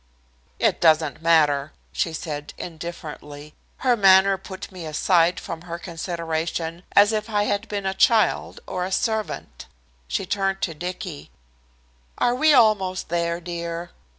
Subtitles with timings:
[0.57, 3.53] "It doesn't matter," she said indifferently.
[3.85, 8.61] Her manner put me aside from her consideration as if I had been a child
[8.65, 9.67] or a servant.
[10.07, 11.29] She turned to Dicky.
[12.17, 13.91] "Are we almost there, dear?"